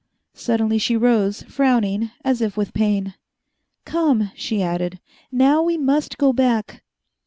[0.33, 3.13] Suddenly she rose, frowning, as if with pain.
[3.85, 4.99] "Come," she added,
[5.31, 6.81] "now we must go back."